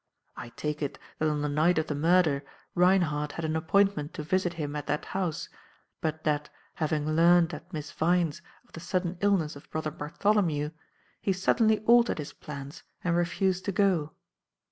[0.35, 4.23] I take it, that on the night of the murder, Reinhardt had an appointment to
[4.23, 5.47] visit him at that house,
[6.01, 10.71] but that, having learned at Miss Vyne's of the sudden illness of Brother Bartholomew,
[11.21, 14.13] he suddenly altered his plans and refused to go.